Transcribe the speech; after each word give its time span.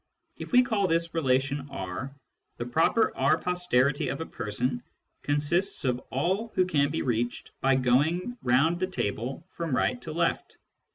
If 0.37 0.51
we 0.51 0.63
call 0.63 0.87
this 0.87 1.13
relation 1.13 1.67
R, 1.69 2.15
the 2.57 2.65
proper 2.65 3.15
R 3.15 3.37
posterity 3.37 4.07
of 4.07 4.19
a 4.19 4.25
person 4.25 4.81
consists 5.21 5.85
of 5.85 5.99
all 6.09 6.47
who 6.55 6.65
can 6.65 6.89
be 6.89 7.03
reached 7.03 7.51
by 7.61 7.75
going 7.75 8.35
round 8.41 8.79
the 8.79 8.87
table 8.87 9.45
from 9.51 9.75
right 9.75 10.01
to 10.01 10.11
left. 10.11 10.57